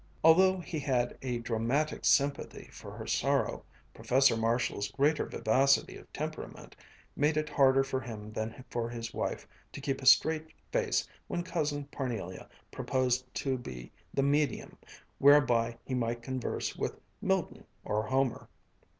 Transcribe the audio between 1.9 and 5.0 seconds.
sympathy for her sorrow, Professor Marshall's